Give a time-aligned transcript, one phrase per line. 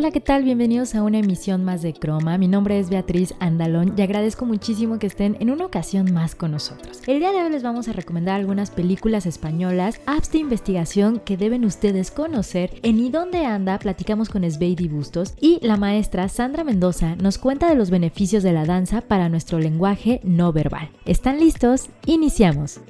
[0.00, 0.44] Hola, ¿qué tal?
[0.44, 2.38] Bienvenidos a una emisión más de Croma.
[2.38, 6.52] Mi nombre es Beatriz Andalón y agradezco muchísimo que estén en una ocasión más con
[6.52, 7.02] nosotros.
[7.06, 11.36] El día de hoy les vamos a recomendar algunas películas españolas, apps de investigación que
[11.36, 12.80] deben ustedes conocer.
[12.82, 13.78] En ¿Y dónde anda?
[13.78, 18.54] Platicamos con Sveidi Bustos y la maestra Sandra Mendoza nos cuenta de los beneficios de
[18.54, 20.88] la danza para nuestro lenguaje no verbal.
[21.04, 21.90] ¿Están listos?
[22.06, 22.80] Iniciamos.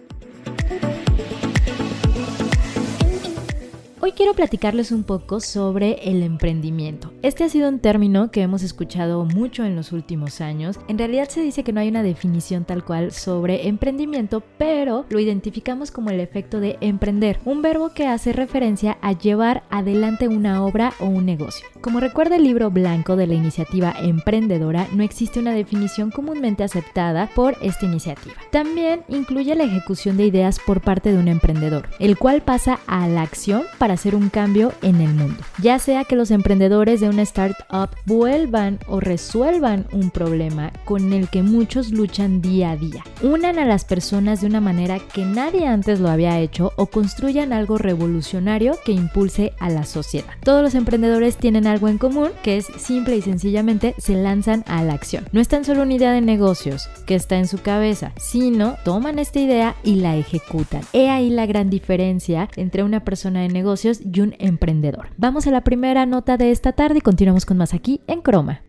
[4.02, 7.12] Hoy quiero platicarles un poco sobre el emprendimiento.
[7.20, 10.80] Este ha sido un término que hemos escuchado mucho en los últimos años.
[10.88, 15.20] En realidad se dice que no hay una definición tal cual sobre emprendimiento, pero lo
[15.20, 20.64] identificamos como el efecto de emprender, un verbo que hace referencia a llevar adelante una
[20.64, 21.66] obra o un negocio.
[21.82, 27.28] Como recuerda el libro blanco de la iniciativa emprendedora, no existe una definición comúnmente aceptada
[27.34, 28.34] por esta iniciativa.
[28.50, 33.06] También incluye la ejecución de ideas por parte de un emprendedor, el cual pasa a
[33.06, 35.42] la acción para hacer un cambio en el mundo.
[35.62, 41.28] Ya sea que los emprendedores de una startup vuelvan o resuelvan un problema con el
[41.28, 43.04] que muchos luchan día a día.
[43.22, 47.52] Unan a las personas de una manera que nadie antes lo había hecho o construyan
[47.52, 50.34] algo revolucionario que impulse a la sociedad.
[50.42, 54.82] Todos los emprendedores tienen algo en común que es simple y sencillamente se lanzan a
[54.82, 55.26] la acción.
[55.32, 59.18] No es tan solo una idea de negocios que está en su cabeza, sino toman
[59.18, 60.82] esta idea y la ejecutan.
[60.92, 65.08] He ahí la gran diferencia entre una persona de negocios y un emprendedor.
[65.16, 68.62] Vamos a la primera nota de esta tarde y continuamos con más aquí en Croma.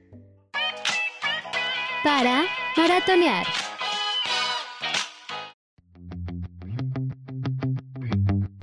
[2.04, 2.44] Para
[2.78, 3.45] maratonear.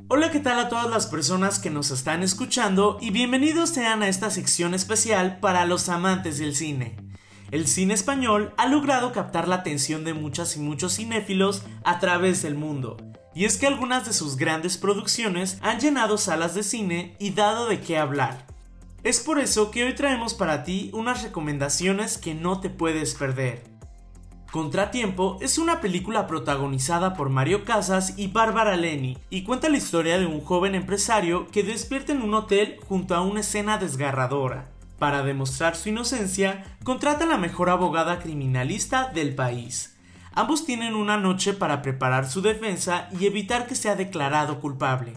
[0.08, 4.08] Hola, ¿qué tal a todas las personas que nos están escuchando y bienvenidos sean a
[4.08, 6.96] esta sección especial para los amantes del cine?
[7.50, 12.42] El cine español ha logrado captar la atención de muchas y muchos cinéfilos a través
[12.42, 12.96] del mundo
[13.38, 17.68] y es que algunas de sus grandes producciones han llenado salas de cine y dado
[17.68, 18.48] de qué hablar.
[19.04, 23.62] Es por eso que hoy traemos para ti unas recomendaciones que no te puedes perder.
[24.50, 30.18] Contratiempo es una película protagonizada por Mario Casas y Bárbara Leni y cuenta la historia
[30.18, 34.68] de un joven empresario que despierta en un hotel junto a una escena desgarradora.
[34.98, 39.96] Para demostrar su inocencia, contrata a la mejor abogada criminalista del país,
[40.32, 45.14] Ambos tienen una noche para preparar su defensa y evitar que sea declarado culpable.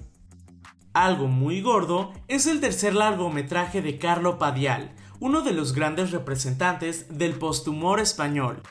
[0.93, 7.17] Algo muy gordo es el tercer largometraje de Carlo Padial, uno de los grandes representantes
[7.17, 8.61] del posthumor español.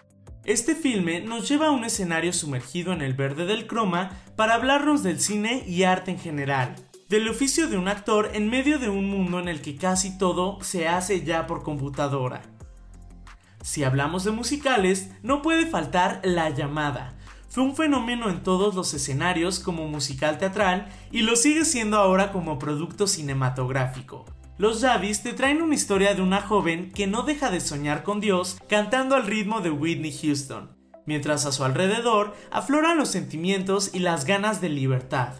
[0.44, 5.02] Este filme nos lleva a un escenario sumergido en el verde del croma para hablarnos
[5.02, 6.74] del cine y arte en general,
[7.08, 10.58] del oficio de un actor en medio de un mundo en el que casi todo
[10.62, 12.42] se hace ya por computadora.
[13.62, 17.14] Si hablamos de musicales, no puede faltar La llamada.
[17.48, 22.30] Fue un fenómeno en todos los escenarios como musical teatral y lo sigue siendo ahora
[22.30, 24.24] como producto cinematográfico.
[24.56, 28.20] Los Javis te traen una historia de una joven que no deja de soñar con
[28.20, 30.76] Dios cantando al ritmo de Whitney Houston,
[31.06, 35.32] mientras a su alrededor afloran los sentimientos y las ganas de libertad.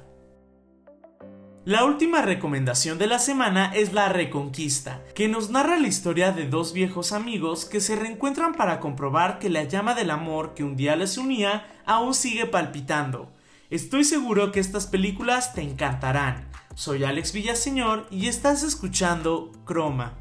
[1.67, 6.49] La última recomendación de la semana es La Reconquista, que nos narra la historia de
[6.49, 10.75] dos viejos amigos que se reencuentran para comprobar que la llama del amor que un
[10.75, 13.31] día les unía aún sigue palpitando.
[13.69, 16.49] Estoy seguro que estas películas te encantarán.
[16.75, 20.17] Soy Alex Villaseñor y estás escuchando Croma.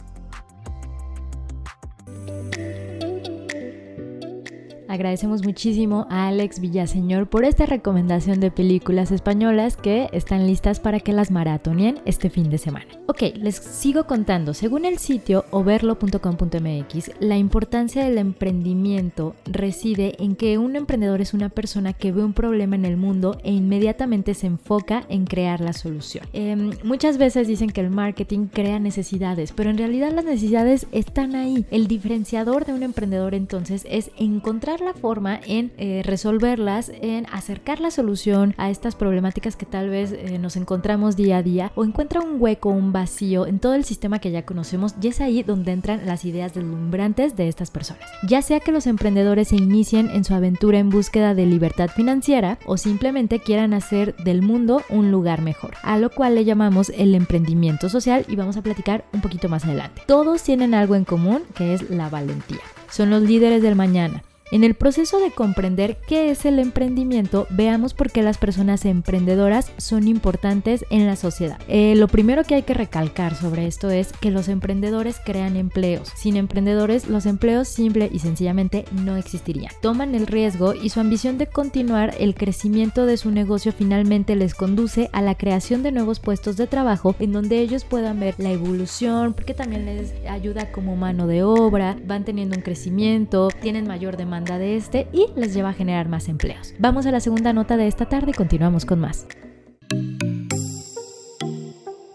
[4.90, 11.00] Agradecemos muchísimo a Alex Villaseñor por esta recomendación de películas españolas que están listas para
[11.00, 12.99] que las maratonien este fin de semana.
[13.10, 14.54] Ok, les sigo contando.
[14.54, 21.50] Según el sitio overlo.com.mx, la importancia del emprendimiento reside en que un emprendedor es una
[21.50, 25.74] persona que ve un problema en el mundo e inmediatamente se enfoca en crear la
[25.74, 26.24] solución.
[26.34, 31.34] Em, muchas veces dicen que el marketing crea necesidades, pero en realidad las necesidades están
[31.34, 31.66] ahí.
[31.72, 37.80] El diferenciador de un emprendedor entonces es encontrar la forma en eh, resolverlas, en acercar
[37.80, 41.84] la solución a estas problemáticas que tal vez eh, nos encontramos día a día o
[41.84, 45.42] encuentra un hueco, un vacío en todo el sistema que ya conocemos y es ahí
[45.42, 48.04] donde entran las ideas deslumbrantes de estas personas.
[48.28, 52.60] Ya sea que los emprendedores se inicien en su aventura en búsqueda de libertad financiera
[52.66, 57.16] o simplemente quieran hacer del mundo un lugar mejor, a lo cual le llamamos el
[57.16, 60.02] emprendimiento social y vamos a platicar un poquito más adelante.
[60.06, 62.60] Todos tienen algo en común que es la valentía.
[62.90, 67.94] Son los líderes del mañana, En el proceso de comprender qué es el emprendimiento, veamos
[67.94, 71.60] por qué las personas emprendedoras son importantes en la sociedad.
[71.68, 76.12] Eh, lo primero que hay que recalcar sobre esto es que los emprendedores crean empleos.
[76.16, 79.72] Sin emprendedores, los empleos simple y sencillamente no existirían.
[79.84, 84.56] Toman el riesgo y su ambición de continuar el crecimiento de su negocio finalmente les
[84.56, 88.50] conduce a la creación de nuevos puestos de trabajo en donde ellos puedan ver la
[88.50, 94.18] evolución, porque también les ayuda como mano de obra, van teniendo un crecimiento, tienen mayor
[94.18, 96.74] demanda de este y les lleva a generar más empleos.
[96.80, 99.28] Vamos a la segunda nota de esta tarde y continuamos con más.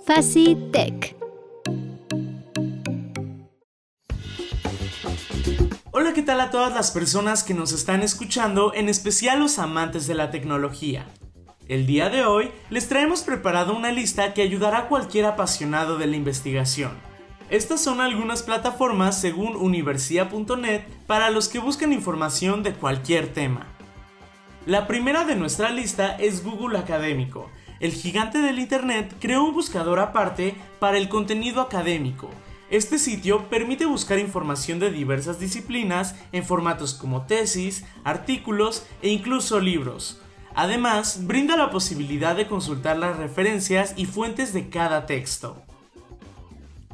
[0.06, 1.17] Facitech.
[5.91, 10.06] Hola, ¿qué tal a todas las personas que nos están escuchando, en especial los amantes
[10.06, 11.06] de la tecnología?
[11.69, 16.06] El día de hoy les traemos preparado una lista que ayudará a cualquier apasionado de
[16.06, 17.13] la investigación.
[17.50, 23.67] Estas son algunas plataformas según universia.net para los que buscan información de cualquier tema.
[24.67, 27.50] La primera de nuestra lista es Google Académico.
[27.81, 32.31] El gigante del Internet creó un buscador aparte para el contenido académico.
[32.70, 39.61] Este sitio permite buscar información de diversas disciplinas en formatos como tesis, artículos e incluso
[39.61, 40.23] libros.
[40.55, 45.62] Además, brinda la posibilidad de consultar las referencias y fuentes de cada texto.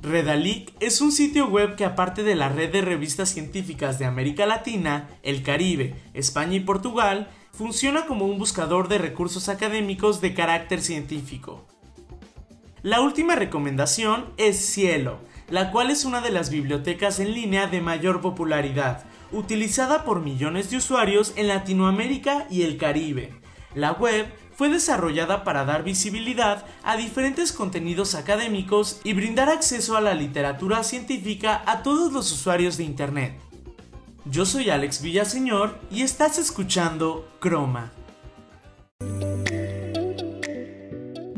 [0.02, 4.47] Redalic es un sitio web que aparte de la red de revistas científicas de América
[4.47, 10.81] Latina, el Caribe, España y Portugal, funciona como un buscador de recursos académicos de carácter
[10.81, 11.67] científico.
[12.82, 15.19] La última recomendación es Cielo,
[15.50, 20.70] la cual es una de las bibliotecas en línea de mayor popularidad, utilizada por millones
[20.70, 23.35] de usuarios en Latinoamérica y el Caribe.
[23.75, 30.03] La web fue desarrollada para dar visibilidad a diferentes contenidos académicos y brindar acceso a
[30.03, 33.41] la literatura científica a todos los usuarios de Internet.
[34.27, 37.91] Yo soy Alex Villaseñor y estás escuchando Croma.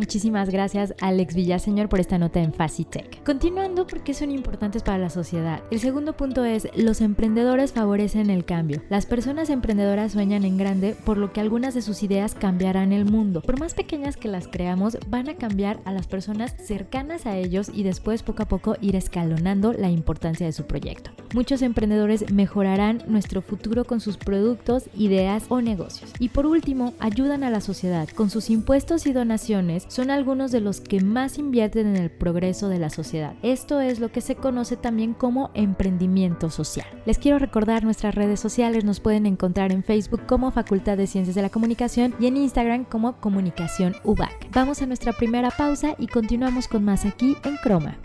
[0.03, 3.23] Muchísimas gracias Alex Villaseñor por esta nota en Facitech.
[3.23, 5.63] Continuando porque son importantes para la sociedad.
[5.71, 8.83] El segundo punto es los emprendedores favorecen el cambio.
[8.91, 13.05] Las personas emprendedoras sueñan en grande por lo que algunas de sus ideas cambiarán el
[13.05, 13.43] mundo.
[13.43, 17.71] Por más pequeñas que las creamos, van a cambiar a las personas cercanas a ellos
[17.73, 21.13] y después poco a poco ir escalonando la importancia de su proyecto.
[21.33, 26.13] Muchos emprendedores mejorarán nuestro futuro con sus productos, ideas o negocios.
[26.19, 28.09] Y por último, ayudan a la sociedad.
[28.09, 32.71] Con sus impuestos y donaciones son algunos de los que más invierten en el progreso
[32.71, 33.35] de la sociedad.
[33.43, 36.87] Esto es lo que se conoce también como emprendimiento social.
[37.05, 41.37] Les quiero recordar nuestras redes sociales, nos pueden encontrar en Facebook como Facultad de Ciencias
[41.37, 44.51] de la Comunicación y en Instagram como Comunicación UBAC.
[44.53, 47.99] Vamos a nuestra primera pausa y continuamos con más aquí en Croma.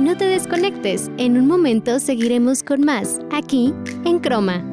[0.00, 3.72] No te desconectes, en un momento seguiremos con más, aquí
[4.04, 4.64] en Croma.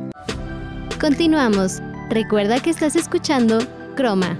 [0.99, 1.81] Continuamos.
[2.09, 3.59] Recuerda que estás escuchando
[3.95, 4.39] Croma.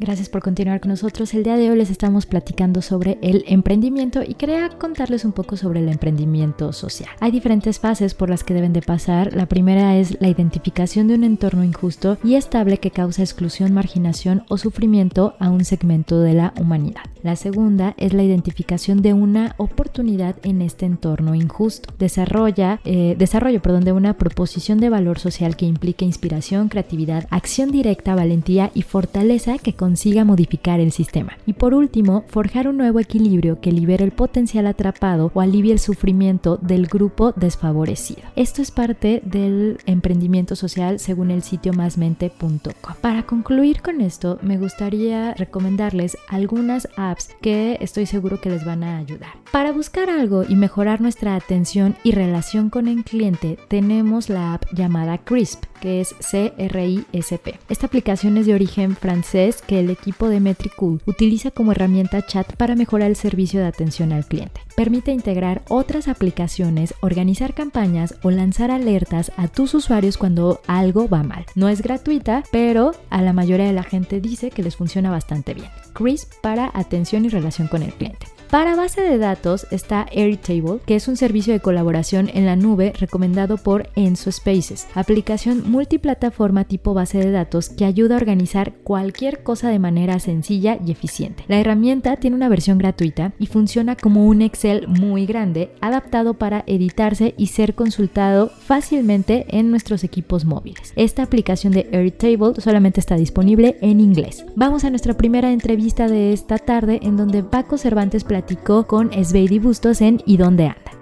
[0.00, 1.34] Gracias por continuar con nosotros.
[1.34, 5.58] El día de hoy les estamos platicando sobre el emprendimiento y quería contarles un poco
[5.58, 7.10] sobre el emprendimiento social.
[7.20, 9.36] Hay diferentes fases por las que deben de pasar.
[9.36, 14.44] La primera es la identificación de un entorno injusto y estable que causa exclusión, marginación
[14.48, 17.02] o sufrimiento a un segmento de la humanidad.
[17.22, 21.92] La segunda es la identificación de una oportunidad en este entorno injusto.
[21.98, 27.70] Desarrolla, eh, desarrollo perdón, de una proposición de valor social que implique inspiración, creatividad, acción
[27.70, 31.36] directa, valentía y fortaleza que consiga modificar el sistema.
[31.46, 35.80] Y por último, forjar un nuevo equilibrio que libere el potencial atrapado o alivie el
[35.80, 38.22] sufrimiento del grupo desfavorecido.
[38.36, 42.60] Esto es parte del emprendimiento social según el sitio másmente.com.
[43.00, 48.84] Para concluir con esto, me gustaría recomendarles algunas apps que estoy seguro que les van
[48.84, 49.30] a ayudar.
[49.50, 54.66] Para buscar algo y mejorar nuestra atención y relación con el cliente, tenemos la app
[54.72, 57.58] llamada Crisp, que es C-R-I-S-P.
[57.68, 62.54] Esta aplicación es de origen francés que el equipo de Metricool utiliza como herramienta chat
[62.56, 64.60] para mejorar el servicio de atención al cliente.
[64.76, 71.22] Permite integrar otras aplicaciones, organizar campañas o lanzar alertas a tus usuarios cuando algo va
[71.22, 71.44] mal.
[71.54, 75.54] No es gratuita, pero a la mayoría de la gente dice que les funciona bastante
[75.54, 75.70] bien.
[75.92, 78.26] Crisp para atención y relación con el cliente.
[78.50, 82.92] Para base de datos está Airtable, que es un servicio de colaboración en la nube
[82.98, 89.44] recomendado por Enso Spaces, aplicación multiplataforma tipo base de datos que ayuda a organizar cualquier
[89.44, 91.44] cosa de manera sencilla y eficiente.
[91.46, 96.64] La herramienta tiene una versión gratuita y funciona como un Excel muy grande, adaptado para
[96.66, 100.92] editarse y ser consultado fácilmente en nuestros equipos móviles.
[100.96, 104.44] Esta aplicación de Airtable solamente está disponible en inglés.
[104.56, 109.58] Vamos a nuestra primera entrevista de esta tarde en donde Paco Cervantes platicó con Sveidi
[109.58, 110.92] Bustos en ¿Y dónde anda?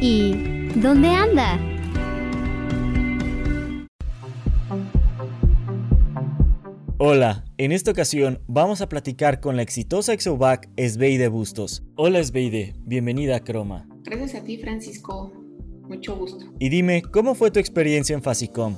[0.00, 0.32] ¿Y
[0.80, 1.60] dónde anda?
[6.98, 11.84] Hola, en esta ocasión vamos a platicar con la exitosa exovac Esbeide Bustos.
[11.94, 13.86] Hola Esbeide, bienvenida a Croma.
[14.02, 15.32] Gracias a ti Francisco,
[15.82, 16.46] mucho gusto.
[16.58, 18.74] Y dime, ¿cómo fue tu experiencia en Fasicom?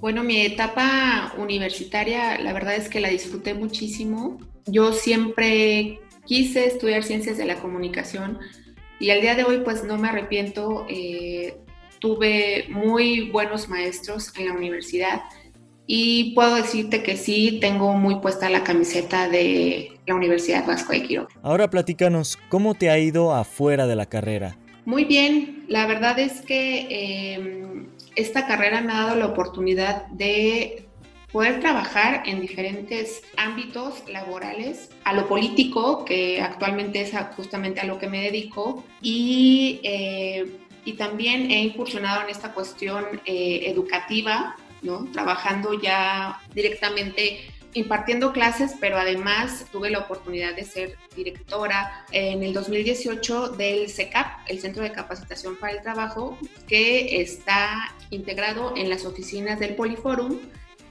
[0.00, 4.38] Bueno, mi etapa universitaria, la verdad es que la disfruté muchísimo.
[4.66, 8.38] Yo siempre quise estudiar ciencias de la comunicación
[8.98, 10.86] y al día de hoy pues no me arrepiento.
[10.88, 11.58] Eh,
[11.98, 15.20] tuve muy buenos maestros en la universidad
[15.86, 21.02] y puedo decirte que sí, tengo muy puesta la camiseta de la Universidad Vasco de
[21.02, 21.28] Quiroga.
[21.42, 24.56] Ahora platícanos, ¿cómo te ha ido afuera de la carrera?
[24.84, 27.88] Muy bien, la verdad es que em,
[28.20, 30.86] esta carrera me ha dado la oportunidad de
[31.32, 37.98] poder trabajar en diferentes ámbitos laborales, a lo político, que actualmente es justamente a lo
[37.98, 44.56] que me dedico, y, eh, y también he incursionado en esta cuestión eh, educativa
[45.12, 47.40] Trabajando ya directamente
[47.74, 54.48] impartiendo clases, pero además tuve la oportunidad de ser directora en el 2018 del CECAP,
[54.48, 60.38] el Centro de Capacitación para el Trabajo, que está integrado en las oficinas del Poliforum.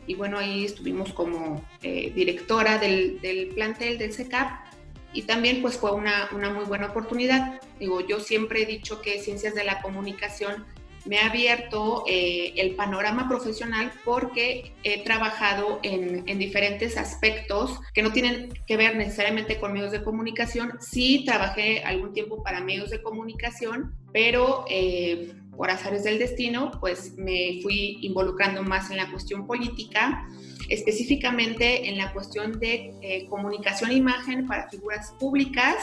[0.07, 4.65] Y bueno, ahí estuvimos como eh, directora del, plantel del CECAP
[5.13, 7.61] y también pues fue una muy buena oportunidad.
[7.79, 10.65] Digo, yo siempre he dicho que ciencias de la comunicación
[11.05, 18.11] me ha abierto eh, el panorama profesional porque he trabajado en, diferentes aspectos que no
[18.11, 20.73] tienen que ver necesariamente con medios de comunicación.
[20.79, 27.17] Sí trabajé algún tiempo para medios de comunicación, pero eh, por azares del destino, pues
[27.17, 30.25] me fui involucrando más en la cuestión política
[30.69, 35.75] específicamente en la cuestión de eh, comunicación e imagen para figuras públicas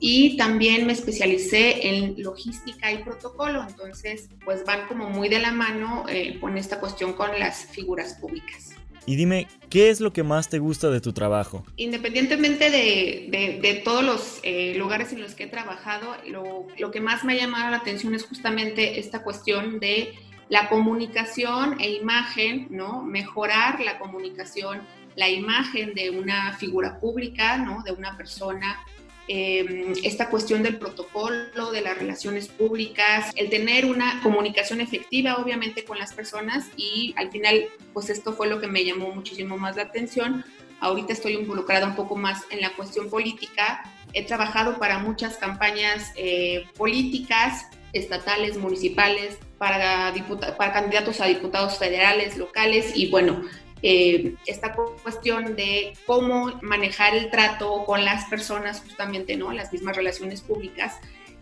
[0.00, 5.52] y también me especialicé en logística y protocolo, entonces pues van como muy de la
[5.52, 8.74] mano eh, con esta cuestión con las figuras públicas.
[9.06, 11.64] Y dime, ¿qué es lo que más te gusta de tu trabajo?
[11.76, 17.00] Independientemente de, de, todos los eh, lugares en los que he trabajado, lo, lo, que
[17.02, 20.14] más me ha llamado la atención es justamente esta cuestión de
[20.48, 23.02] la comunicación e imagen, ¿no?
[23.02, 24.82] Mejorar la comunicación,
[25.16, 27.82] la imagen de una figura pública, ¿no?
[27.82, 28.84] De una persona,
[29.26, 35.84] em, esta cuestión del protocolo, de las relaciones públicas, el tener una comunicación efectiva, obviamente,
[35.84, 39.76] con las personas y al final, pues esto fue lo que me llamó muchísimo más
[39.76, 40.44] la atención.
[40.80, 43.90] Ahorita estoy involucrada un poco más en la cuestión política.
[44.12, 50.12] He trabajado para muchas campañas eh, políticas, estatales, municipales, para,
[50.56, 53.42] para candidatos a diputados federales, locales y bueno,
[53.82, 59.52] eh, esta cuestión de cómo manejar el trato con las personas, justamente, ¿no?
[59.52, 60.94] Las mismas relaciones públicas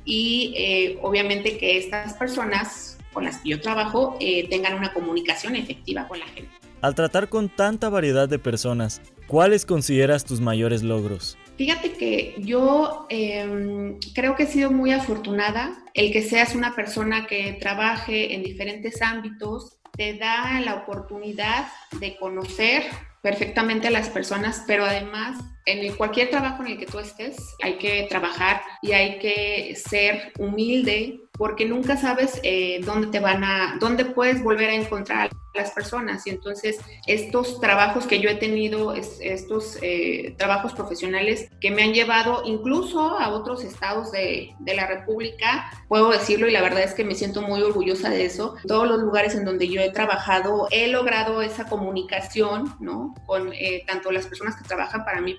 [0.05, 5.55] y eh, obviamente que estas personas con las que yo trabajo eh, tengan una comunicación
[5.55, 6.51] efectiva con la gente.
[6.81, 11.39] Al tratar con tanta variedad de personas, ¿cuáles consideras tus mayores logros?
[11.57, 15.77] Fíjate que yo em, creo que he sido muy afortunada.
[15.95, 21.67] El que seas una persona que trabaje en diferentes ámbitos te da la oportunidad
[22.01, 22.85] de conocer
[23.23, 27.75] perfectamente a las personas, pero además en cualquier trabajo en el que tú estés hay
[27.79, 33.77] que trabajar y hay que ser humilde porque nunca sabes eh, dónde te van a,
[33.81, 36.27] dónde puedes volver a encontrar las personas.
[36.27, 41.93] Y entonces estos trabajos que yo he tenido, estos eh, trabajos profesionales que me han
[41.93, 46.95] llevado incluso a otros estados de, de, la República, puedo decirlo y la verdad es
[46.95, 48.57] que me siento muy orgullosa de eso.
[48.67, 53.15] todos los lugares en donde yo he trabajado, he logrado esa comunicación, ¿no?
[53.27, 55.37] Con eh, tanto las personas que trabajan para mí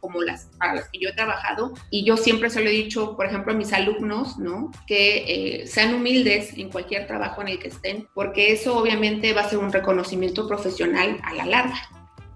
[0.00, 1.74] como las para las que yo he trabajado.
[1.90, 4.70] Y yo siempre se lo he dicho, por ejemplo, a mis alumnos, ¿no?
[4.86, 9.42] Que eh, sean humildes en cualquier trabajo en el que estén, porque eso obviamente va
[9.42, 11.76] a ser un reconocimiento profesional a la larga.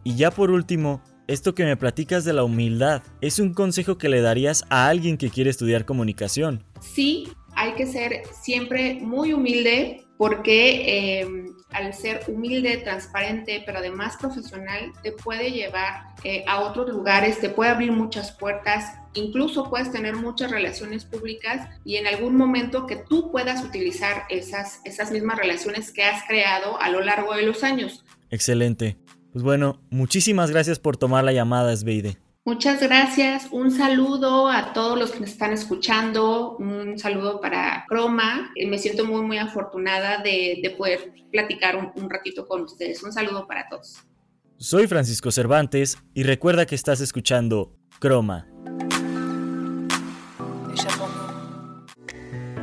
[0.04, 4.11] Y ya por último, esto que me platicas de la humildad, ¿es un consejo que
[4.11, 6.62] le darías a alguien que quiere estudiar comunicación?
[6.80, 11.26] Sí, hay que ser siempre muy humilde porque eh,
[11.73, 17.49] al ser humilde, transparente, pero además profesional, te puede llevar eh, a otros lugares, te
[17.49, 22.97] puede abrir muchas puertas, incluso puedes tener muchas relaciones públicas y en algún momento que
[22.97, 27.65] tú puedas utilizar esas, esas mismas relaciones que has creado a lo largo de los
[27.65, 28.05] años.
[28.31, 28.97] Excelente.
[29.33, 32.19] Pues bueno, muchísimas gracias por tomar la llamada, Sveide.
[32.50, 33.47] Muchas gracias.
[33.52, 36.57] Un saludo a todos los que nos están escuchando.
[36.57, 38.50] Un saludo para Croma.
[38.57, 43.04] Eh, me siento muy, muy afortunada de, poder platicar un, un ratito con ustedes.
[43.04, 44.00] Un saludo para todos.
[44.57, 48.49] Soy Francisco Cervantes y recuerda que estás escuchando Croma.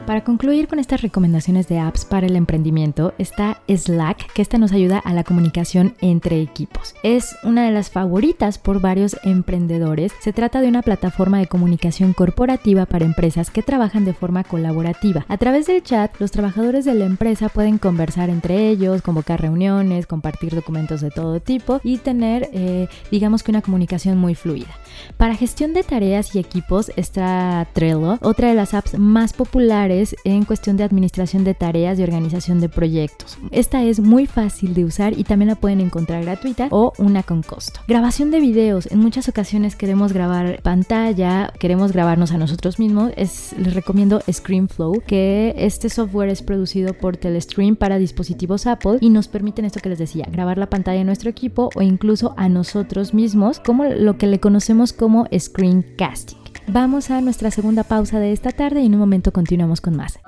[0.08, 4.72] Para concluir con estas recomendaciones de apps para el emprendimiento está Slack, que esta nos
[4.72, 6.96] ayuda a la comunicación entre equipos.
[7.04, 10.14] Es una de las favoritas por varios emprendedores.
[10.22, 15.26] Se trata de una plataforma de comunicación corporativa para empresas que trabajan de forma colaborativa.
[15.28, 20.08] A través del chat, los trabajadores de la empresa pueden conversar entre ellos, convocar reuniones,
[20.08, 24.74] compartir documentos de todo tipo y tener, eh, digamos que una comunicación muy fluida.
[25.18, 30.46] Para gestión de tareas y equipos está Trello, otra de las apps más populares en
[30.46, 33.38] cuestión de administración de tareas y organización de proyectos.
[33.52, 37.42] Esta es muy fácil de usar y también la pueden encontrar gratuita o una con
[37.44, 37.80] costo.
[37.88, 38.88] Grabación de videos.
[38.92, 43.12] En muchas ocasiones queremos grabar pantalla, queremos grabarnos a nosotros mismos.
[43.16, 49.10] Es, les recomiendo ScreenFlow, que este software es producido por Telestream para dispositivos Apple y
[49.10, 52.50] nos permiten esto que les decía, grabar la pantalla de nuestro equipo o incluso a
[52.50, 56.47] nosotros mismos, como lo que le conocemos como screencasting.
[56.70, 60.20] Vamos a nuestra segunda pausa de esta tarde y en un momento continuamos con más.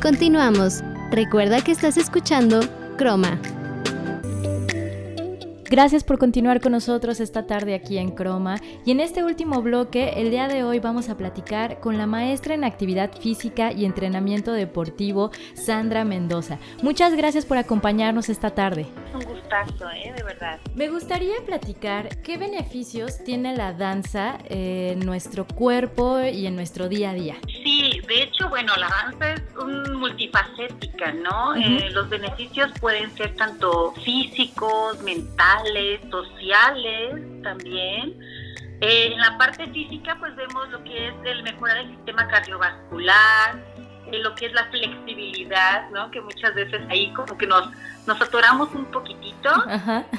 [0.00, 0.84] Continuamos.
[1.10, 2.60] Recuerda que estás escuchando
[2.96, 3.40] Croma.
[5.70, 8.56] Gracias por continuar con nosotros esta tarde aquí en Croma.
[8.86, 12.54] Y en este último bloque, el día de hoy vamos a platicar con la maestra
[12.54, 16.58] en actividad física y entrenamiento deportivo, Sandra Mendoza.
[16.82, 18.86] Muchas gracias por acompañarnos esta tarde.
[19.12, 20.14] Un gustazo, ¿eh?
[20.16, 20.58] de verdad.
[20.74, 27.10] Me gustaría platicar qué beneficios tiene la danza en nuestro cuerpo y en nuestro día
[27.10, 27.36] a día.
[27.46, 31.54] Sí, de hecho, bueno, la danza es un multifacética, ¿no?
[31.56, 35.57] Eh, los beneficios pueden ser tanto físicos, mentales,
[36.10, 38.18] sociales también.
[38.80, 43.60] Eh, en la parte física, pues vemos lo que es el mejorar el sistema cardiovascular,
[44.12, 46.10] eh, lo que es la flexibilidad, ¿no?
[46.12, 47.68] Que muchas veces ahí como que nos,
[48.06, 49.50] nos atoramos un poquitito.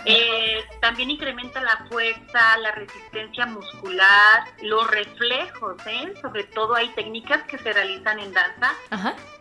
[0.05, 6.13] Eh, también incrementa la fuerza, la resistencia muscular, los reflejos, ¿eh?
[6.21, 8.73] Sobre todo hay técnicas que se realizan en danza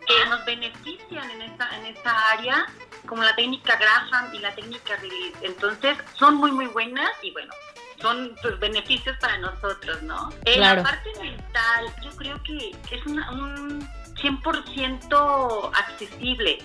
[0.09, 2.65] que nos benefician en esa, en esa área
[3.05, 5.37] como la técnica Graham y la técnica Release.
[5.41, 7.53] Entonces, son muy, muy buenas y bueno,
[8.01, 10.29] son pues, beneficios para nosotros, ¿no?
[10.45, 16.59] En la parte mental, yo creo que es un 100% accesible.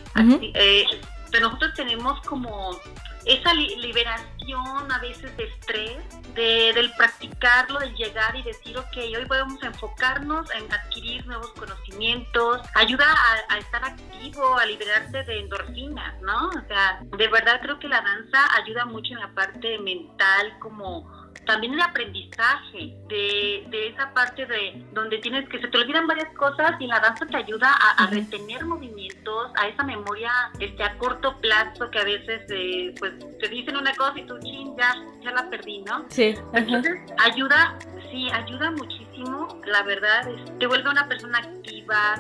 [0.55, 0.87] Eh,
[1.31, 2.81] pero nosotros tenemos como
[3.27, 9.27] esa liberación a veces de estrés, de, del practicarlo, del llegar y decir, ok, hoy
[9.27, 13.07] podemos enfocarnos en adquirir nuevos conocimientos, ayuda
[13.49, 16.49] a, estar activo, a liberarse de endorfinas, ¿no?
[16.49, 21.24] O sea, de verdad creo que la danza ayuda mucho en la parte mental, como
[21.47, 26.33] también el aprendizaje de, de, esa parte de donde tienes que se te olvidan varias
[26.37, 30.31] cosas y la danza te ayuda a, retener movimientos, a esa memoria
[30.61, 34.39] este a corto plazo que a veces eh, pues te dicen una cosa y tú
[34.41, 36.05] chin ya, ya la perdí, ¿no?
[36.09, 36.35] Sí.
[36.53, 37.79] Entonces ayuda,
[38.11, 40.29] sí, ayuda muchísimo, la verdad,
[40.59, 42.17] te vuelve una persona activa,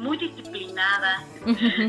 [0.00, 1.24] muy disciplinada,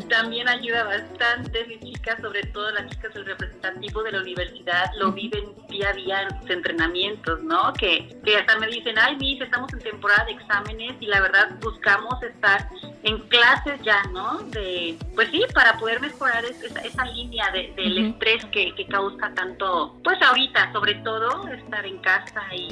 [0.10, 5.12] también ayuda bastante, mis chicas, sobre todo las chicas del representativo de la universidad, lo
[5.12, 7.74] viven día a día en sus entrenamientos, ¿no?
[7.74, 11.50] Que, que hasta me dicen, ay, mis, estamos en temporada de exámenes y la verdad
[11.62, 12.70] buscamos estar
[13.04, 14.40] en clases ya, ¿no?
[14.50, 19.32] De, pues sí, para poder mejorar esa, esa línea de, del estrés que, que, causa
[19.34, 22.68] tanto, pues ahorita, sobre todo, estar en casa y,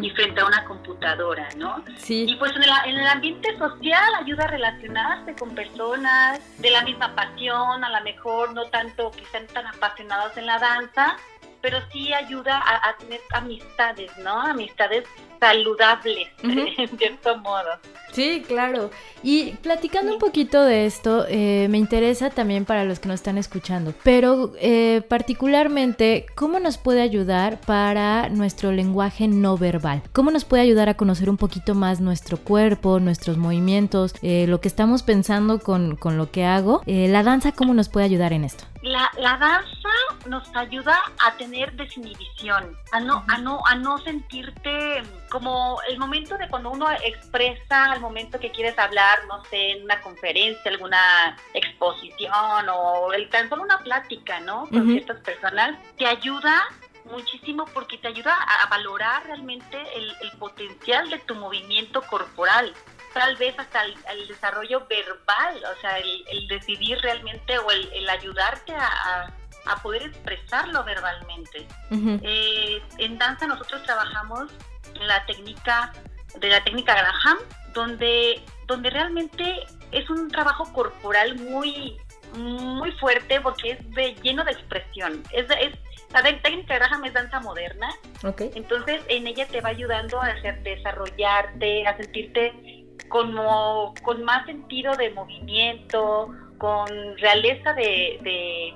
[0.00, 1.82] y, frente a una computadora, ¿no?
[1.96, 2.26] Sí.
[2.28, 6.82] Y pues en el, en el ambiente social ayuda a relacionarse con personas de la
[6.82, 11.16] misma pasión, a lo mejor no tanto que estén tan apasionados en la danza,
[11.60, 14.40] pero sí ayuda a, tener amistades, ¿no?
[14.40, 15.04] Amistades
[15.38, 17.70] saludables, en cierto modo.
[18.12, 18.90] Sí, claro.
[19.22, 23.38] Y platicando un poquito de esto, eh, me interesa también para los que nos están
[23.38, 30.02] escuchando, pero eh, particularmente, ¿cómo nos puede ayudar para nuestro lenguaje no verbal?
[30.12, 34.60] ¿Cómo nos puede ayudar a conocer un poquito más nuestro cuerpo, nuestros movimientos, eh, lo
[34.60, 36.82] que estamos pensando con, con lo que hago?
[36.86, 38.64] la danza, ¿cómo nos puede ayudar en esto?
[38.82, 39.90] La, la danza
[40.26, 46.38] nos ayuda a tener desinhibición, a no, a no, a no sentirte como el momento
[46.38, 51.36] de cuando uno expresa, al momento que quieres hablar, no sé, en una conferencia, alguna
[51.52, 54.66] exposición o el, tan solo una plática, ¿no?
[54.68, 56.66] Con ciertas personas, te ayuda
[57.04, 62.72] muchísimo porque te ayuda a, valorar realmente el, potencial de tu movimiento corporal
[63.12, 69.32] tal vez hasta el, desarrollo verbal, o sea, el, decidir realmente o el, ayudarte a,
[69.66, 71.66] a, poder expresarlo verbalmente.
[71.90, 74.50] Eh, en danza nosotros trabajamos
[74.94, 75.92] la técnica
[76.38, 77.38] de la técnica Graham,
[77.72, 81.96] donde, donde realmente es un trabajo corporal muy,
[82.36, 85.22] muy fuerte porque es de, lleno de expresión.
[85.32, 85.76] Es, es,
[86.12, 87.88] la técnica Graham es danza moderna,
[88.24, 88.50] okay.
[88.54, 94.94] entonces en ella te va ayudando a hacer, desarrollarte, a sentirte como con más sentido
[94.96, 98.74] de movimiento, con realeza de,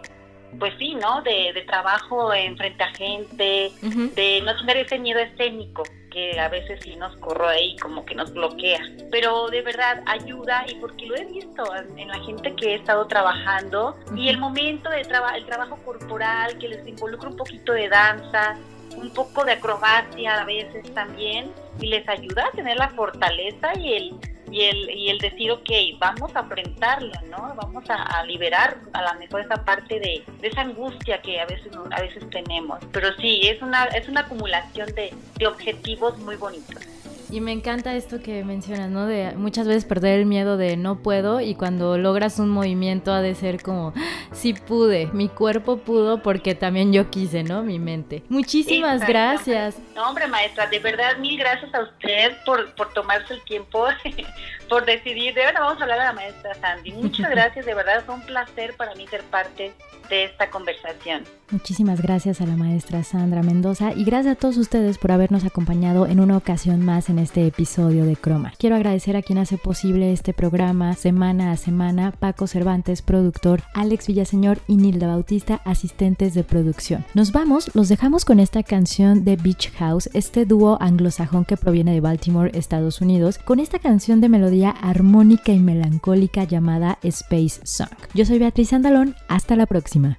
[0.59, 1.23] pues sí, ¿no?
[1.23, 5.83] De, trabajo en frente a gente, de no tener ese miedo escénico
[6.15, 8.81] que a veces sí nos corroe y como que nos bloquea.
[9.11, 11.65] Pero de verdad ayuda y porque lo he visto
[11.97, 16.57] en la gente que he estado trabajando y el momento de trabajo, el trabajo corporal
[16.59, 18.57] que les involucra un poquito de danza,
[18.97, 23.95] un poco de acrobacia a veces también y les ayuda a tener la fortaleza y
[23.95, 27.55] el y el, y el decir, ok, vamos a enfrentarlo, ¿no?
[27.57, 31.73] Vamos a, liberar a lo mejor esa parte de, de, esa angustia que a veces,
[31.91, 32.79] a veces tenemos.
[32.93, 36.87] Pero sí, es una, es una acumulación de, de objetivos muy bonitos.
[37.31, 39.07] Y me encanta esto que mencionas, ¿no?
[39.07, 43.21] De muchas veces perder el miedo de no puedo y cuando logras un movimiento ha
[43.21, 43.93] de ser como,
[44.33, 47.63] sí pude, mi cuerpo pudo porque también yo quise, ¿no?
[47.63, 48.23] Mi mente.
[48.29, 49.77] Muchísimas gracias.
[49.95, 53.87] No, hombre, maestra, de verdad, mil gracias a usted por, por tomarse el tiempo,
[54.75, 55.33] por decidir.
[55.35, 56.91] De verdad, vamos a hablar a la maestra Sandy.
[56.95, 59.73] Muchas gracias, de verdad, fue un placer para mí ser parte
[60.09, 61.23] de esta conversación.
[61.51, 66.07] Muchísimas gracias a la maestra Sandra Mendoza y gracias a todos ustedes por habernos acompañado
[66.07, 68.53] en una ocasión más en este episodio de Croma.
[68.59, 74.09] Quiero agradecer a quien hace posible este programa semana a semana, Paco Cervantes, productor, Alex
[74.09, 77.05] Villaseñor y Nilda Bautista, asistentes de producción.
[77.15, 81.93] Nos vamos, los dejamos con esta canción de Beach House, este dúo anglosajón que proviene
[81.93, 87.91] de Baltimore, Estados Unidos, con esta canción de melodía armónica y melancólica llamada Space Song.
[88.15, 90.19] Yo soy Beatriz Andalón, hasta la próxima.